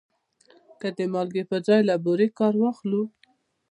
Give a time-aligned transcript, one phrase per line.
[0.79, 3.03] که د مالګې پر ځای له بورې کار واخلو؟